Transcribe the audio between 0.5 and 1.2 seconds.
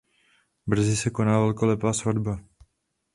Brzy se